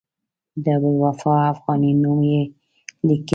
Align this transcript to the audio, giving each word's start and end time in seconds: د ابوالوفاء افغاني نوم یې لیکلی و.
د 0.63 0.65
ابوالوفاء 0.77 1.43
افغاني 1.53 1.91
نوم 2.01 2.19
یې 2.31 2.41
لیکلی 3.07 3.25
و. 3.27 3.29